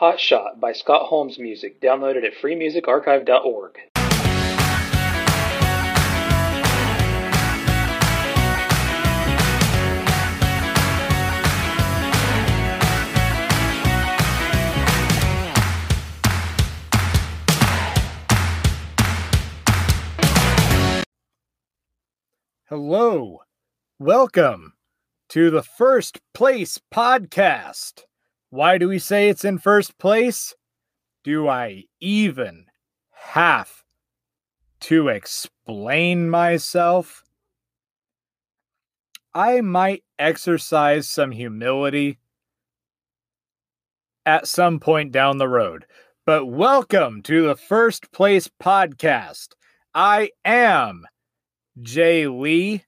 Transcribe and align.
Hot 0.00 0.18
Shot 0.18 0.58
by 0.58 0.72
Scott 0.72 1.08
Holmes 1.08 1.38
Music, 1.38 1.78
downloaded 1.78 2.24
at 2.24 2.32
freemusicarchive.org. 2.32 3.78
Hello. 22.70 23.42
Welcome 23.98 24.72
to 25.28 25.50
the 25.50 25.62
First 25.62 26.20
Place 26.32 26.80
Podcast. 26.90 28.04
Why 28.52 28.78
do 28.78 28.88
we 28.88 28.98
say 28.98 29.28
it's 29.28 29.44
in 29.44 29.58
first 29.58 29.96
place? 29.96 30.56
Do 31.22 31.46
I 31.46 31.84
even 32.00 32.66
have 33.12 33.84
to 34.80 35.06
explain 35.06 36.28
myself? 36.28 37.22
I 39.32 39.60
might 39.60 40.02
exercise 40.18 41.08
some 41.08 41.30
humility 41.30 42.18
at 44.26 44.48
some 44.48 44.80
point 44.80 45.12
down 45.12 45.38
the 45.38 45.48
road. 45.48 45.86
But 46.26 46.46
welcome 46.46 47.22
to 47.22 47.46
the 47.46 47.56
First 47.56 48.10
Place 48.10 48.50
Podcast. 48.60 49.50
I 49.94 50.30
am 50.44 51.06
Jay 51.80 52.26
Lee. 52.26 52.82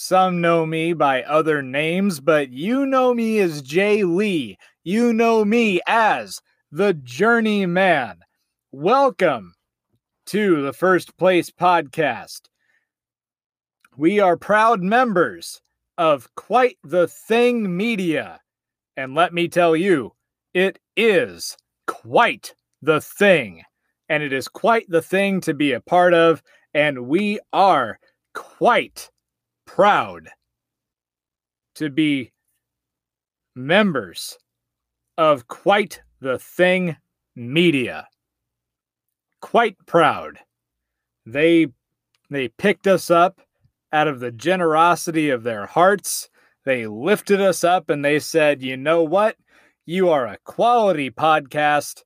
Some 0.00 0.40
know 0.40 0.64
me 0.64 0.92
by 0.92 1.24
other 1.24 1.60
names, 1.60 2.20
but 2.20 2.52
you 2.52 2.86
know 2.86 3.12
me 3.12 3.40
as 3.40 3.62
Jay 3.62 4.04
Lee. 4.04 4.56
You 4.84 5.12
know 5.12 5.44
me 5.44 5.80
as 5.88 6.40
the 6.70 6.94
Journeyman. 6.94 8.20
Welcome 8.70 9.54
to 10.26 10.62
the 10.62 10.72
First 10.72 11.16
Place 11.16 11.50
Podcast. 11.50 12.42
We 13.96 14.20
are 14.20 14.36
proud 14.36 14.82
members 14.82 15.60
of 15.98 16.32
Quite 16.36 16.78
the 16.84 17.08
Thing 17.08 17.76
Media. 17.76 18.38
And 18.96 19.16
let 19.16 19.34
me 19.34 19.48
tell 19.48 19.74
you, 19.74 20.12
it 20.54 20.78
is 20.96 21.56
quite 21.88 22.54
the 22.80 23.00
thing. 23.00 23.64
And 24.08 24.22
it 24.22 24.32
is 24.32 24.46
quite 24.46 24.88
the 24.88 25.02
thing 25.02 25.40
to 25.40 25.54
be 25.54 25.72
a 25.72 25.80
part 25.80 26.14
of. 26.14 26.40
And 26.72 27.08
we 27.08 27.40
are 27.52 27.98
quite 28.32 29.10
proud 29.68 30.30
to 31.74 31.90
be 31.90 32.32
members 33.54 34.38
of 35.18 35.46
quite 35.46 36.00
the 36.20 36.38
thing 36.38 36.96
media. 37.36 38.08
Quite 39.42 39.76
proud. 39.86 40.38
They 41.26 41.66
they 42.30 42.48
picked 42.48 42.86
us 42.86 43.10
up 43.10 43.42
out 43.92 44.08
of 44.08 44.20
the 44.20 44.32
generosity 44.32 45.28
of 45.28 45.42
their 45.42 45.66
hearts. 45.66 46.30
They 46.64 46.86
lifted 46.86 47.40
us 47.40 47.62
up 47.62 47.90
and 47.90 48.02
they 48.02 48.18
said 48.20 48.62
you 48.62 48.76
know 48.76 49.02
what? 49.02 49.36
You 49.84 50.08
are 50.08 50.26
a 50.26 50.38
quality 50.44 51.10
podcast. 51.10 52.02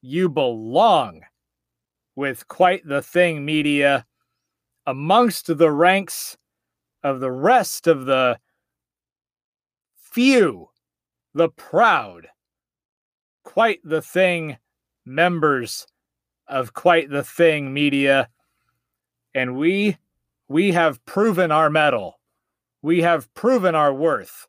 You 0.00 0.28
belong 0.28 1.22
with 2.14 2.46
quite 2.46 2.86
the 2.86 3.02
thing 3.02 3.44
media 3.44 4.06
amongst 4.86 5.58
the 5.58 5.70
ranks 5.72 6.36
of 7.04 7.20
the 7.20 7.30
rest 7.30 7.86
of 7.86 8.06
the 8.06 8.40
few, 9.94 10.70
the 11.32 11.48
proud, 11.50 12.26
quite 13.44 13.78
the 13.84 14.02
thing 14.02 14.56
members 15.04 15.86
of 16.48 16.74
quite 16.74 17.10
the 17.10 17.22
thing 17.22 17.72
media. 17.72 18.28
And 19.34 19.56
we 19.56 19.98
we 20.48 20.72
have 20.72 21.04
proven 21.04 21.52
our 21.52 21.70
mettle. 21.70 22.18
We 22.82 23.02
have 23.02 23.32
proven 23.34 23.76
our 23.76 23.94
worth 23.94 24.48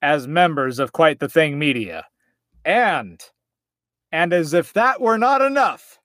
as 0.00 0.28
members 0.28 0.78
of 0.78 0.92
quite 0.92 1.18
the 1.18 1.28
thing 1.28 1.58
media. 1.58 2.06
And 2.64 3.20
and 4.12 4.32
as 4.32 4.52
if 4.52 4.72
that 4.74 5.00
were 5.00 5.18
not 5.18 5.40
enough 5.40 5.98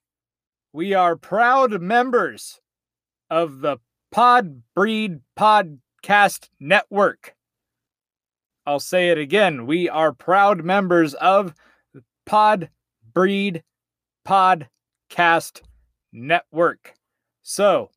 we 0.72 0.94
are 0.94 1.16
proud 1.16 1.80
members 1.80 2.60
of 3.30 3.60
the 3.60 3.78
Pod 4.10 4.62
Breed 4.74 5.20
Podcast 5.38 6.48
Network. 6.58 7.34
I'll 8.66 8.80
say 8.80 9.10
it 9.10 9.18
again. 9.18 9.66
We 9.66 9.88
are 9.88 10.12
proud 10.12 10.64
members 10.64 11.14
of 11.14 11.54
Pod 12.26 12.70
Breed 13.14 13.62
Podcast 14.26 15.62
Network. 16.12 16.94
So, 17.42 17.90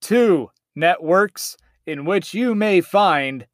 two 0.00 0.50
networks 0.74 1.56
in 1.86 2.04
which 2.04 2.34
you 2.34 2.54
may 2.54 2.80
find 2.80 3.46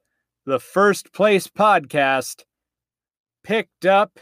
the 0.45 0.61
first 0.61 1.12
place 1.12 1.47
podcast 1.47 2.45
picked 3.45 3.87
up, 3.87 4.19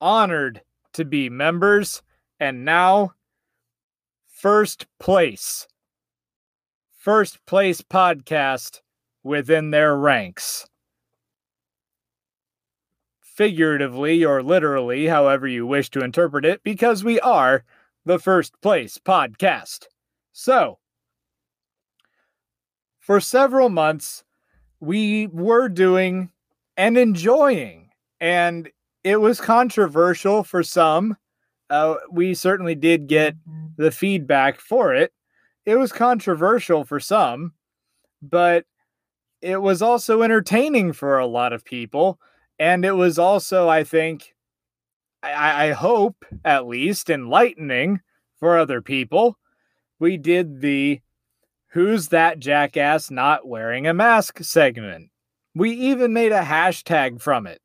honored 0.00 0.62
to 0.94 1.04
be 1.04 1.28
members, 1.28 2.02
and 2.38 2.64
now 2.64 3.12
first 4.28 4.86
place 4.98 5.66
first 7.00 7.44
place 7.46 7.80
podcast 7.80 8.82
within 9.22 9.70
their 9.70 9.96
ranks. 9.96 10.66
Figuratively 13.22 14.22
or 14.22 14.42
literally, 14.42 15.06
however 15.06 15.48
you 15.48 15.66
wish 15.66 15.88
to 15.88 16.04
interpret 16.04 16.44
it, 16.44 16.62
because 16.62 17.02
we 17.02 17.18
are 17.20 17.64
the 18.04 18.18
first 18.18 18.52
place 18.60 18.98
podcast. 18.98 19.86
So, 20.32 20.78
for 22.98 23.18
several 23.18 23.70
months, 23.70 24.22
we 24.78 25.26
were 25.28 25.70
doing 25.70 26.28
and 26.76 26.98
enjoying, 26.98 27.88
and 28.20 28.70
it 29.04 29.22
was 29.22 29.40
controversial 29.40 30.44
for 30.44 30.62
some. 30.62 31.16
Uh, 31.70 31.94
we 32.10 32.34
certainly 32.34 32.74
did 32.74 33.06
get 33.06 33.36
the 33.78 33.90
feedback 33.90 34.60
for 34.60 34.94
it 34.94 35.14
it 35.70 35.78
was 35.78 35.92
controversial 35.92 36.84
for 36.84 36.98
some, 36.98 37.52
but 38.20 38.64
it 39.40 39.62
was 39.62 39.80
also 39.80 40.22
entertaining 40.22 40.92
for 40.92 41.16
a 41.16 41.26
lot 41.26 41.52
of 41.52 41.64
people. 41.64 42.18
And 42.58 42.84
it 42.84 42.96
was 42.96 43.20
also, 43.20 43.68
I 43.68 43.84
think, 43.84 44.34
I, 45.22 45.68
I 45.68 45.72
hope 45.72 46.24
at 46.44 46.66
least 46.66 47.08
enlightening 47.08 48.00
for 48.40 48.58
other 48.58 48.82
people. 48.82 49.38
We 50.00 50.16
did 50.16 50.60
the 50.60 51.02
Who's 51.68 52.08
That 52.08 52.40
Jackass 52.40 53.08
Not 53.08 53.46
Wearing 53.46 53.86
a 53.86 53.94
Mask 53.94 54.42
segment. 54.42 55.10
We 55.54 55.70
even 55.70 56.12
made 56.12 56.32
a 56.32 56.42
hashtag 56.42 57.20
from 57.20 57.46
it. 57.46 57.60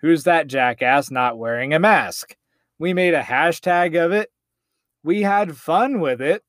Who's 0.00 0.24
that 0.24 0.46
jackass 0.46 1.10
not 1.10 1.36
wearing 1.36 1.74
a 1.74 1.78
mask? 1.78 2.34
We 2.78 2.94
made 2.94 3.12
a 3.12 3.22
hashtag 3.22 4.02
of 4.02 4.10
it. 4.10 4.30
We 5.04 5.22
had 5.22 5.56
fun 5.56 6.00
with 6.00 6.22
it. 6.22 6.42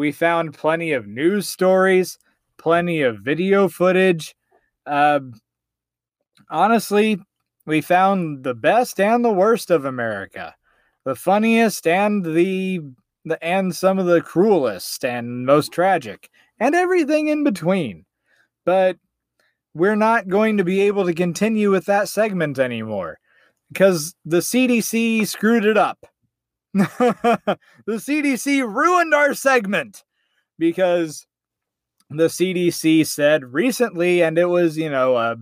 We 0.00 0.12
found 0.12 0.54
plenty 0.54 0.92
of 0.92 1.06
news 1.06 1.46
stories, 1.46 2.18
plenty 2.56 3.02
of 3.02 3.18
video 3.18 3.68
footage. 3.68 4.34
Uh, 4.86 5.20
honestly, 6.48 7.20
we 7.66 7.82
found 7.82 8.42
the 8.42 8.54
best 8.54 8.98
and 8.98 9.22
the 9.22 9.30
worst 9.30 9.70
of 9.70 9.84
America, 9.84 10.54
the 11.04 11.14
funniest 11.14 11.86
and 11.86 12.24
the, 12.24 12.80
the 13.26 13.44
and 13.44 13.76
some 13.76 13.98
of 13.98 14.06
the 14.06 14.22
cruelest 14.22 15.04
and 15.04 15.44
most 15.44 15.70
tragic, 15.70 16.30
and 16.58 16.74
everything 16.74 17.28
in 17.28 17.44
between. 17.44 18.06
But 18.64 18.96
we're 19.74 19.96
not 19.96 20.28
going 20.28 20.56
to 20.56 20.64
be 20.64 20.80
able 20.80 21.04
to 21.04 21.12
continue 21.12 21.70
with 21.70 21.84
that 21.84 22.08
segment 22.08 22.58
anymore 22.58 23.18
because 23.70 24.14
the 24.24 24.38
CDC 24.38 25.26
screwed 25.26 25.66
it 25.66 25.76
up. 25.76 26.06
the 26.74 27.58
CDC 27.88 28.62
ruined 28.62 29.14
our 29.14 29.34
segment 29.34 30.04
because 30.58 31.26
the 32.10 32.26
CDC 32.26 33.06
said 33.06 33.52
recently, 33.52 34.22
and 34.22 34.38
it 34.38 34.46
was, 34.46 34.76
you 34.76 34.90
know, 34.90 35.16
uh, 35.16 35.36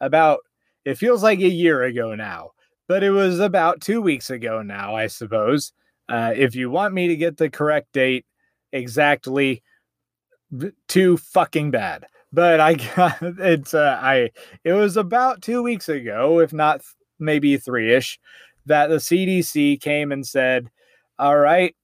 about, 0.00 0.40
it 0.84 0.96
feels 0.98 1.22
like 1.22 1.40
a 1.40 1.48
year 1.48 1.82
ago 1.82 2.14
now, 2.14 2.50
but 2.86 3.02
it 3.02 3.10
was 3.10 3.40
about 3.40 3.80
two 3.80 4.00
weeks 4.00 4.30
ago 4.30 4.62
now, 4.62 4.94
I 4.94 5.06
suppose. 5.06 5.72
Uh, 6.08 6.32
if 6.34 6.54
you 6.54 6.70
want 6.70 6.94
me 6.94 7.08
to 7.08 7.16
get 7.16 7.36
the 7.36 7.50
correct 7.50 7.92
date 7.92 8.24
exactly, 8.72 9.62
too 10.86 11.16
fucking 11.16 11.70
bad. 11.70 12.06
But 12.32 12.60
I 12.60 12.74
got 12.96 13.18
it's, 13.20 13.74
uh, 13.74 13.98
I, 14.00 14.30
it 14.64 14.72
was 14.72 14.96
about 14.96 15.42
two 15.42 15.62
weeks 15.62 15.88
ago, 15.88 16.40
if 16.40 16.52
not 16.52 16.82
maybe 17.18 17.56
three 17.56 17.94
ish, 17.94 18.18
that 18.68 18.88
the 18.88 18.96
CDC 18.96 19.80
came 19.80 20.12
and 20.12 20.26
said, 20.26 20.70
all 21.18 21.36
right, 21.36 21.74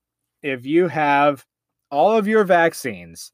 if 0.43 0.65
you 0.65 0.89
have 0.89 1.45
all 1.91 2.17
of 2.17 2.29
your 2.29 2.45
vaccines, 2.45 3.33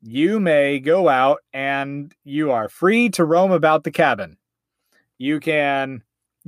you 0.00 0.40
may 0.40 0.80
go 0.80 1.08
out 1.08 1.40
and 1.52 2.12
you 2.24 2.50
are 2.50 2.68
free 2.68 3.08
to 3.10 3.24
roam 3.24 3.52
about 3.52 3.84
the 3.84 3.90
cabin. 3.90 4.36
You 5.18 5.38
can 5.38 6.02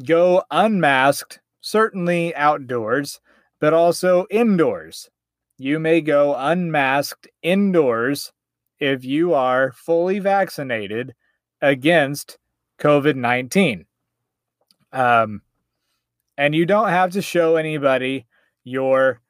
go 0.05 0.43
unmasked, 0.51 1.41
certainly 1.61 2.35
outdoors, 2.35 3.21
but 3.61 3.73
also 3.73 4.27
indoors. 4.31 5.09
You 5.57 5.79
may 5.79 6.01
go 6.01 6.35
unmasked 6.37 7.29
indoors 7.43 8.33
if 8.81 9.05
you 9.05 9.35
are 9.35 9.73
fully 9.73 10.19
vaccinated 10.19 11.15
against 11.63 12.39
COVID 12.79 13.15
19. 13.15 13.87
Um, 14.93 15.43
and 16.37 16.55
you 16.55 16.67
don't 16.67 16.89
have 16.89 17.11
to 17.13 17.23
show 17.23 17.57
anybody 17.57 18.27
your 18.65 19.21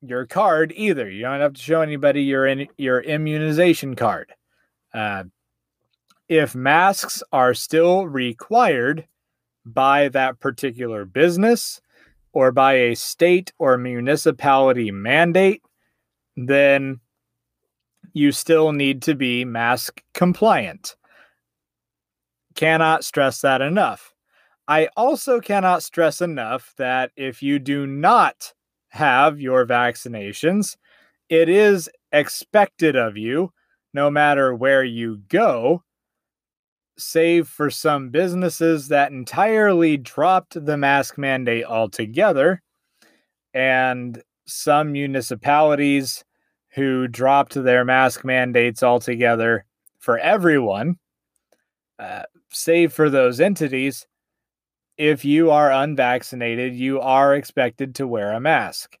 your 0.00 0.26
card 0.26 0.72
either. 0.76 1.10
You 1.10 1.22
don't 1.22 1.40
have 1.40 1.54
to 1.54 1.62
show 1.62 1.80
anybody 1.80 2.22
your 2.22 2.46
in, 2.46 2.68
your 2.76 3.00
immunization 3.00 3.96
card. 3.96 4.32
Uh, 4.92 5.24
if 6.28 6.54
masks 6.54 7.22
are 7.32 7.54
still 7.54 8.06
required 8.06 9.06
by 9.64 10.08
that 10.10 10.40
particular 10.40 11.04
business 11.04 11.80
or 12.32 12.52
by 12.52 12.74
a 12.74 12.96
state 12.96 13.52
or 13.58 13.78
municipality 13.78 14.90
mandate, 14.90 15.62
then 16.36 17.00
you 18.12 18.32
still 18.32 18.72
need 18.72 19.02
to 19.02 19.14
be 19.14 19.44
mask 19.44 20.02
compliant. 20.12 20.96
Cannot 22.54 23.04
stress 23.04 23.40
that 23.40 23.60
enough. 23.60 24.13
I 24.66 24.88
also 24.96 25.40
cannot 25.40 25.82
stress 25.82 26.20
enough 26.20 26.72
that 26.78 27.10
if 27.16 27.42
you 27.42 27.58
do 27.58 27.86
not 27.86 28.54
have 28.88 29.40
your 29.40 29.66
vaccinations, 29.66 30.76
it 31.28 31.48
is 31.48 31.90
expected 32.12 32.96
of 32.96 33.16
you, 33.16 33.52
no 33.92 34.10
matter 34.10 34.54
where 34.54 34.84
you 34.84 35.18
go, 35.28 35.82
save 36.96 37.48
for 37.48 37.70
some 37.70 38.10
businesses 38.10 38.88
that 38.88 39.12
entirely 39.12 39.96
dropped 39.96 40.64
the 40.64 40.76
mask 40.76 41.18
mandate 41.18 41.64
altogether, 41.64 42.62
and 43.52 44.22
some 44.46 44.92
municipalities 44.92 46.24
who 46.70 47.06
dropped 47.08 47.54
their 47.54 47.84
mask 47.84 48.24
mandates 48.24 48.82
altogether 48.82 49.64
for 49.98 50.18
everyone, 50.18 50.98
uh, 51.98 52.22
save 52.50 52.92
for 52.92 53.10
those 53.10 53.40
entities, 53.40 54.06
if 54.96 55.24
you 55.24 55.50
are 55.50 55.72
unvaccinated, 55.72 56.74
you 56.74 57.00
are 57.00 57.34
expected 57.34 57.94
to 57.96 58.06
wear 58.06 58.32
a 58.32 58.40
mask. 58.40 58.96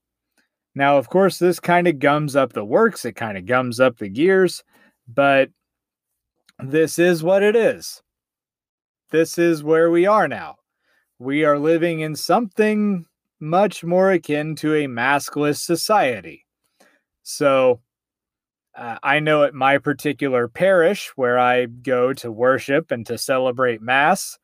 Now, 0.74 0.98
of 0.98 1.08
course, 1.08 1.38
this 1.38 1.60
kind 1.60 1.86
of 1.86 2.00
gums 2.00 2.34
up 2.34 2.52
the 2.52 2.64
works, 2.64 3.04
it 3.04 3.12
kind 3.12 3.38
of 3.38 3.46
gums 3.46 3.78
up 3.78 3.98
the 3.98 4.08
gears, 4.08 4.64
but 5.06 5.50
this 6.58 6.98
is 6.98 7.22
what 7.22 7.42
it 7.42 7.54
is. 7.54 8.02
This 9.10 9.38
is 9.38 9.62
where 9.62 9.90
we 9.90 10.06
are 10.06 10.26
now. 10.26 10.56
We 11.20 11.44
are 11.44 11.58
living 11.58 12.00
in 12.00 12.16
something 12.16 13.06
much 13.38 13.84
more 13.84 14.10
akin 14.10 14.56
to 14.56 14.74
a 14.74 14.86
maskless 14.86 15.58
society. 15.58 16.44
So, 17.22 17.80
uh, 18.76 18.98
I 19.04 19.20
know 19.20 19.44
at 19.44 19.54
my 19.54 19.78
particular 19.78 20.48
parish 20.48 21.12
where 21.14 21.38
I 21.38 21.66
go 21.66 22.12
to 22.14 22.32
worship 22.32 22.90
and 22.90 23.06
to 23.06 23.16
celebrate 23.16 23.80
Mass, 23.80 24.38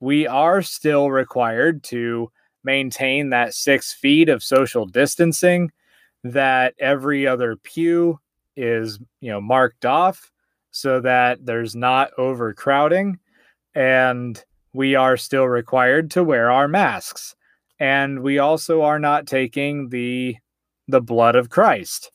we 0.00 0.26
are 0.26 0.62
still 0.62 1.10
required 1.10 1.82
to 1.84 2.30
maintain 2.64 3.30
that 3.30 3.54
six 3.54 3.92
feet 3.92 4.28
of 4.28 4.42
social 4.42 4.86
distancing 4.86 5.70
that 6.24 6.74
every 6.78 7.26
other 7.26 7.56
pew 7.56 8.18
is 8.56 8.98
you 9.20 9.30
know 9.30 9.40
marked 9.40 9.84
off 9.84 10.30
so 10.70 11.00
that 11.00 11.44
there's 11.46 11.74
not 11.74 12.10
overcrowding. 12.18 13.18
And 13.74 14.42
we 14.72 14.94
are 14.94 15.16
still 15.16 15.46
required 15.46 16.10
to 16.12 16.24
wear 16.24 16.50
our 16.50 16.68
masks. 16.68 17.34
And 17.78 18.22
we 18.22 18.38
also 18.38 18.82
are 18.82 18.98
not 18.98 19.26
taking 19.26 19.88
the 19.88 20.36
the 20.88 21.00
blood 21.00 21.36
of 21.36 21.50
christ. 21.50 22.10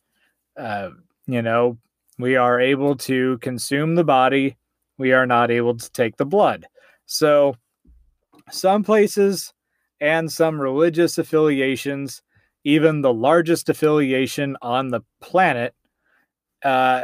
Uh, 0.58 0.90
you 1.28 1.42
know 1.42 1.78
we 2.20 2.36
are 2.36 2.60
able 2.60 2.96
to 2.96 3.38
consume 3.40 3.96
the 3.96 4.04
body. 4.04 4.58
We 4.98 5.14
are 5.14 5.26
not 5.26 5.50
able 5.50 5.78
to 5.78 5.92
take 5.92 6.18
the 6.18 6.26
blood. 6.26 6.68
So 7.08 7.56
some 8.52 8.84
places 8.84 9.54
and 10.00 10.32
some 10.32 10.60
religious 10.60 11.18
affiliations, 11.18 12.22
even 12.64 13.02
the 13.02 13.14
largest 13.14 13.70
affiliation 13.70 14.58
on 14.62 14.90
the 14.90 15.02
planet, 15.20 15.74
uh, 16.64 17.04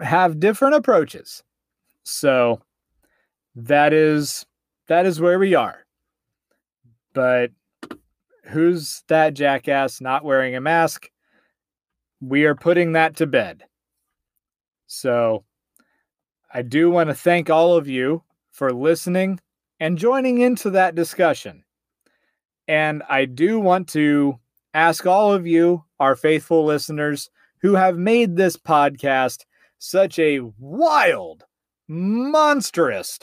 have 0.00 0.40
different 0.40 0.74
approaches. 0.74 1.42
So 2.02 2.60
that 3.54 3.92
is 3.92 4.46
that 4.88 5.06
is 5.06 5.20
where 5.20 5.38
we 5.38 5.54
are. 5.54 5.84
But 7.12 7.50
who's 8.44 9.02
that 9.08 9.34
jackass 9.34 10.00
not 10.00 10.24
wearing 10.24 10.54
a 10.54 10.60
mask? 10.60 11.10
We 12.20 12.44
are 12.44 12.54
putting 12.54 12.92
that 12.92 13.16
to 13.16 13.26
bed. 13.26 13.64
So 14.86 15.44
I 16.52 16.62
do 16.62 16.90
want 16.90 17.10
to 17.10 17.14
thank 17.14 17.50
all 17.50 17.76
of 17.76 17.88
you 17.88 18.22
for 18.52 18.72
listening 18.72 19.40
and 19.80 19.98
joining 19.98 20.40
into 20.40 20.70
that 20.70 20.94
discussion. 20.94 21.64
And 22.68 23.02
I 23.08 23.26
do 23.26 23.60
want 23.60 23.88
to 23.90 24.38
ask 24.74 25.06
all 25.06 25.32
of 25.32 25.46
you, 25.46 25.84
our 26.00 26.16
faithful 26.16 26.64
listeners, 26.64 27.30
who 27.62 27.74
have 27.74 27.96
made 27.96 28.36
this 28.36 28.56
podcast 28.56 29.44
such 29.78 30.18
a 30.18 30.40
wild, 30.58 31.44
monstrous 31.88 33.18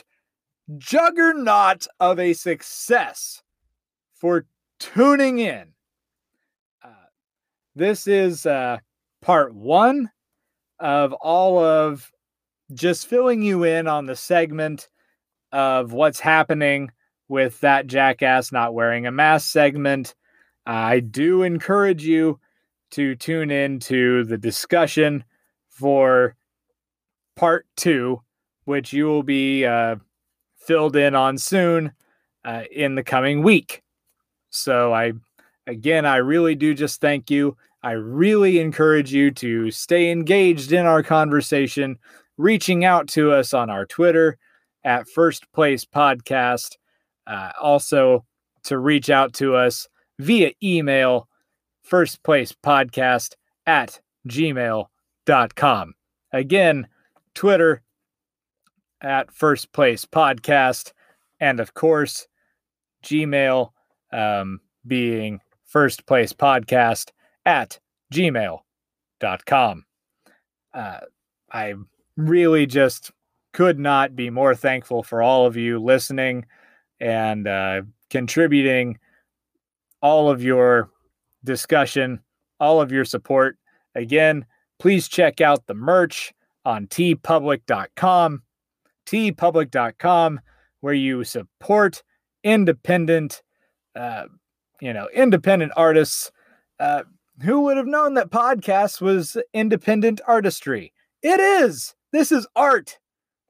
juggernaut 0.77 1.87
of 1.99 2.19
a 2.19 2.33
success 2.33 3.41
for 4.13 4.45
tuning 4.79 5.39
in. 5.39 5.73
Uh, 6.83 7.07
this 7.75 8.07
is 8.07 8.45
uh, 8.45 8.77
part 9.21 9.53
one 9.53 10.09
of 10.79 11.13
all 11.13 11.63
of 11.63 12.11
just 12.73 13.07
filling 13.07 13.41
you 13.41 13.63
in 13.63 13.87
on 13.87 14.05
the 14.05 14.15
segment 14.15 14.89
of 15.53 15.93
what's 15.93 16.19
happening 16.19 16.91
with 17.29 17.59
that 17.61 17.87
jackass 17.87 18.51
not 18.51 18.73
wearing 18.73 19.05
a 19.05 19.11
mask 19.11 19.49
segment. 19.51 20.15
I 20.65 20.99
do 20.99 21.43
encourage 21.43 22.03
you 22.03 22.39
to 22.91 23.15
tune 23.15 23.51
in 23.51 23.79
to 23.81 24.23
the 24.25 24.37
discussion 24.37 25.23
for 25.69 26.35
part 27.35 27.65
two, 27.77 28.21
which 28.65 28.93
you 28.93 29.05
will 29.05 29.23
be 29.23 29.65
uh, 29.65 29.95
filled 30.57 30.95
in 30.95 31.15
on 31.15 31.37
soon 31.37 31.91
uh, 32.43 32.63
in 32.71 32.95
the 32.95 33.03
coming 33.03 33.43
week. 33.43 33.83
So, 34.49 34.93
I 34.93 35.13
again, 35.67 36.05
I 36.05 36.17
really 36.17 36.55
do 36.55 36.73
just 36.73 36.99
thank 36.99 37.29
you. 37.29 37.57
I 37.83 37.91
really 37.91 38.59
encourage 38.59 39.13
you 39.13 39.31
to 39.31 39.69
stay 39.71 40.11
engaged 40.11 40.71
in 40.71 40.85
our 40.85 41.03
conversation, 41.03 41.97
reaching 42.37 42.85
out 42.85 43.07
to 43.09 43.31
us 43.31 43.53
on 43.53 43.69
our 43.69 43.85
Twitter 43.85 44.37
at 44.83 45.07
First 45.07 45.51
Place 45.53 45.85
Podcast. 45.85 46.77
Uh, 47.25 47.51
also, 47.61 48.25
to 48.63 48.77
reach 48.77 49.09
out 49.09 49.33
to 49.33 49.55
us 49.55 49.87
via 50.19 50.51
email, 50.61 51.27
First 51.81 52.23
Place 52.23 52.53
Podcast 52.53 53.33
at 53.65 53.99
gmail.com. 54.27 55.93
Again, 56.31 56.87
Twitter 57.35 57.81
at 59.01 59.31
First 59.33 59.71
Place 59.73 60.05
Podcast. 60.05 60.93
And 61.39 61.59
of 61.59 61.73
course, 61.73 62.27
Gmail 63.03 63.69
um, 64.11 64.61
being 64.87 65.41
First 65.65 66.05
Place 66.05 66.33
Podcast 66.33 67.11
at 67.45 67.79
gmail.com. 68.13 69.85
Uh, 70.73 70.99
I 71.51 71.73
really 72.15 72.65
just 72.65 73.11
could 73.53 73.79
not 73.79 74.15
be 74.15 74.29
more 74.29 74.55
thankful 74.55 75.03
for 75.03 75.21
all 75.21 75.45
of 75.45 75.55
you 75.55 75.79
listening 75.79 76.45
and 76.99 77.47
uh, 77.47 77.81
contributing 78.09 78.97
all 80.01 80.29
of 80.29 80.43
your 80.43 80.89
discussion, 81.43 82.19
all 82.59 82.81
of 82.81 82.91
your 82.91 83.05
support. 83.05 83.57
Again, 83.95 84.45
please 84.79 85.07
check 85.07 85.39
out 85.39 85.67
the 85.67 85.73
merch 85.73 86.33
on 86.65 86.87
teepublic.com, 86.87 88.41
teepublic.com, 89.05 90.41
where 90.81 90.93
you 90.93 91.23
support 91.23 92.03
independent, 92.43 93.43
uh, 93.95 94.25
you 94.81 94.93
know, 94.93 95.07
independent 95.13 95.71
artists. 95.77 96.31
Uh, 96.79 97.03
who 97.41 97.61
would 97.61 97.77
have 97.77 97.87
known 97.87 98.13
that 98.13 98.29
podcast 98.29 99.01
was 99.01 99.37
independent 99.53 100.21
artistry? 100.27 100.93
It 101.21 101.39
is. 101.39 101.95
This 102.11 102.31
is 102.31 102.47
art 102.55 102.99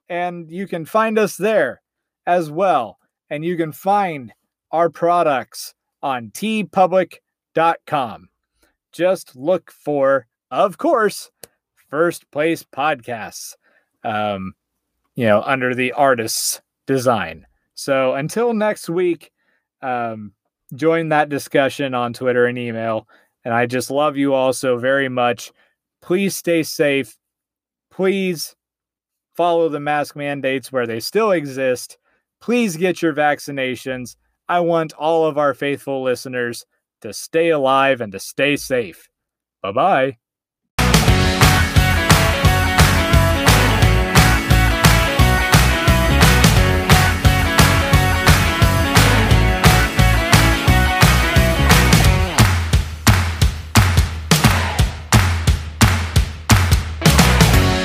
and 0.10 0.50
you 0.52 0.68
can 0.68 0.86
find 0.86 1.18
us 1.18 1.36
there 1.38 1.82
as 2.26 2.52
well. 2.52 2.98
And 3.30 3.44
you 3.44 3.58
can 3.58 3.72
find 3.72 4.34
our 4.72 4.90
products 4.90 5.74
on 6.02 6.32
teepublic.com. 6.32 8.30
Just 8.92 9.36
look 9.36 9.72
for, 9.72 10.28
of 10.52 10.78
course, 10.78 11.32
First 11.90 12.30
Place 12.32 12.64
Podcasts, 12.64 13.56
um, 14.04 14.54
you 15.16 15.26
know, 15.26 15.42
under 15.42 15.74
the 15.76 15.92
artist's 15.94 16.62
design. 16.88 17.46
So 17.76 18.14
until 18.16 18.54
next 18.54 18.90
week, 18.90 19.32
Um, 19.82 20.32
join 20.76 21.10
that 21.10 21.28
discussion 21.28 21.94
on 21.94 22.14
Twitter 22.14 22.46
and 22.46 22.58
email. 22.58 23.06
And 23.44 23.54
I 23.54 23.66
just 23.66 23.92
love 23.92 24.16
you 24.16 24.34
all 24.34 24.54
so 24.54 24.78
very 24.78 25.10
much. 25.10 25.52
Please 26.02 26.38
stay 26.38 26.64
safe. 26.64 27.18
Please 27.92 28.56
follow 29.36 29.70
the 29.70 29.80
mask 29.80 30.16
mandates 30.16 30.72
where 30.72 30.88
they 30.88 31.00
still 31.00 31.32
exist. 31.32 31.98
Please 32.42 32.78
get 32.78 33.02
your 33.02 33.14
vaccinations. 33.14 34.16
I 34.48 34.60
want 34.60 34.94
all 34.94 35.26
of 35.26 35.38
our 35.38 35.54
faithful 35.54 36.04
listeners 36.04 36.66
to 37.02 37.14
stay 37.14 37.50
alive 37.50 38.02
and 38.02 38.12
to 38.12 38.20
stay 38.20 38.56
safe. 38.56 39.10
Bye 39.62 39.72
bye. 39.72 40.23